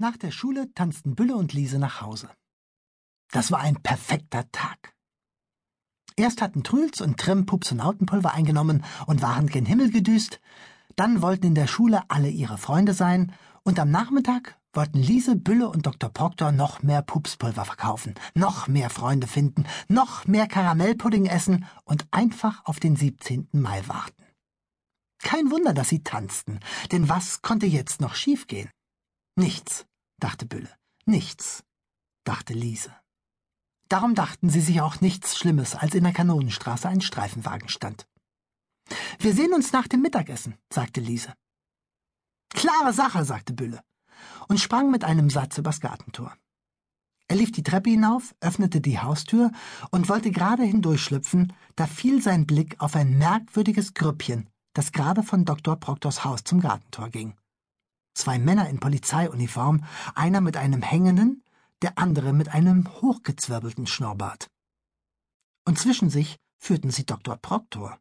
[0.00, 2.30] Nach der Schule tanzten Bülle und Liese nach Hause.
[3.32, 4.94] Das war ein perfekter Tag.
[6.14, 10.40] Erst hatten Trüls und Trim Pups und Autenpulver eingenommen und waren gen Himmel gedüst,
[10.94, 13.32] dann wollten in der Schule alle ihre Freunde sein,
[13.64, 16.10] und am Nachmittag wollten Liese, Bülle und Dr.
[16.10, 22.64] Proctor noch mehr Pupspulver verkaufen, noch mehr Freunde finden, noch mehr Karamellpudding essen und einfach
[22.64, 23.48] auf den 17.
[23.52, 24.24] Mai warten.
[25.22, 26.60] Kein Wunder, dass sie tanzten,
[26.92, 28.70] denn was konnte jetzt noch schiefgehen?
[29.38, 29.86] Nichts,
[30.18, 30.68] dachte Bülle.
[31.06, 31.62] Nichts,
[32.24, 32.92] dachte Liese.
[33.88, 38.08] Darum dachten sie sich auch nichts Schlimmes, als in der Kanonenstraße ein Streifenwagen stand.
[39.20, 41.34] Wir sehen uns nach dem Mittagessen, sagte Liese.
[42.50, 43.80] Klare Sache, sagte Bülle
[44.48, 46.36] und sprang mit einem Satz übers Gartentor.
[47.28, 49.52] Er lief die Treppe hinauf, öffnete die Haustür
[49.92, 55.44] und wollte gerade hindurchschlüpfen, da fiel sein Blick auf ein merkwürdiges Grüppchen, das gerade von
[55.44, 55.76] Dr.
[55.76, 57.36] Proktors Haus zum Gartentor ging.
[58.18, 59.84] Zwei Männer in Polizeiuniform,
[60.16, 61.44] einer mit einem hängenden,
[61.82, 64.50] der andere mit einem hochgezwirbelten Schnurrbart.
[65.64, 67.36] Und zwischen sich führten sie Dr.
[67.36, 68.00] Proktor.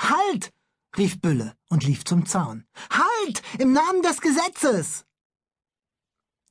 [0.00, 0.54] Halt!
[0.96, 2.64] rief Bülle und lief zum Zaun.
[2.88, 3.42] Halt!
[3.58, 5.04] Im Namen des Gesetzes!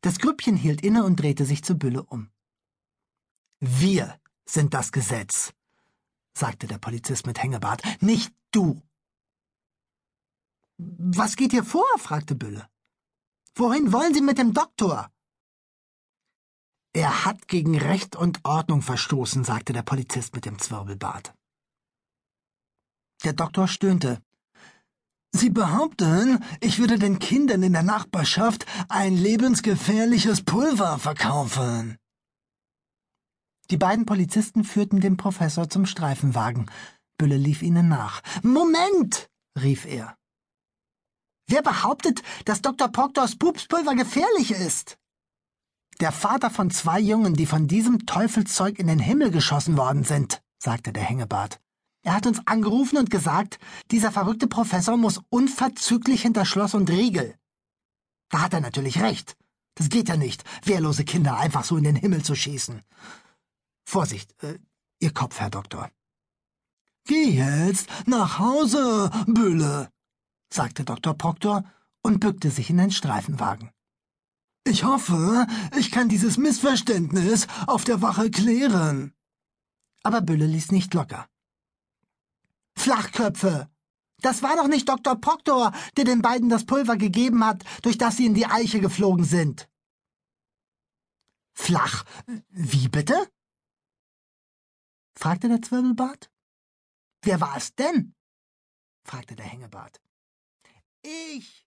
[0.02, 2.30] Das Grüppchen hielt inne und drehte sich zu Bülle um.
[3.59, 5.52] Wir sind das Gesetz,
[6.36, 8.83] sagte der Polizist mit Hängebart, nicht du.
[10.78, 11.86] Was geht hier vor?
[11.97, 12.67] fragte Bülle.
[13.56, 15.11] Wohin wollen Sie mit dem Doktor?
[16.94, 21.33] Er hat gegen Recht und Ordnung verstoßen, sagte der Polizist mit dem Zwirbelbart.
[23.23, 24.22] Der Doktor stöhnte.
[25.31, 31.98] Sie behaupten, ich würde den Kindern in der Nachbarschaft ein lebensgefährliches Pulver verkaufen.
[33.70, 36.72] Die beiden Polizisten führten den Professor zum Streifenwagen.
[37.17, 38.22] Bülle lief ihnen nach.
[38.42, 39.30] Moment!
[39.55, 40.17] rief er.
[41.48, 42.90] Wer behauptet, dass Dr.
[42.90, 44.98] Proctors Pupspulver gefährlich ist?
[46.02, 50.42] Der Vater von zwei Jungen, die von diesem Teufelszeug in den Himmel geschossen worden sind,
[50.59, 51.59] sagte der Hängebart.
[52.04, 53.60] Er hat uns angerufen und gesagt,
[53.92, 57.36] dieser verrückte Professor muss unverzüglich hinter Schloss und Riegel.
[58.30, 59.38] Da hat er natürlich recht.
[59.76, 62.82] Das geht ja nicht, wehrlose Kinder einfach so in den Himmel zu schießen.
[63.86, 64.60] Vorsicht, äh,
[65.00, 65.92] Ihr Kopf, Herr Doktor.
[67.05, 69.89] Geh jetzt nach Hause, Bülle,
[70.52, 71.13] sagte Dr.
[71.13, 71.63] Proctor
[72.02, 73.71] und bückte sich in den Streifenwagen.
[74.63, 75.47] Ich hoffe,
[75.77, 79.13] ich kann dieses Missverständnis auf der Wache klären.
[80.03, 81.27] Aber Bülle ließ nicht locker.
[82.75, 83.69] Flachköpfe!
[84.21, 85.15] Das war doch nicht Dr.
[85.15, 89.25] Proctor, der den beiden das Pulver gegeben hat, durch das sie in die Eiche geflogen
[89.25, 89.69] sind.
[91.53, 92.03] Flach.
[92.49, 93.15] Wie bitte?
[95.15, 96.31] fragte der Zwirbelbart.
[97.21, 98.15] Wer war es denn?
[99.03, 100.02] fragte der Hängebart.
[101.03, 101.65] Ich,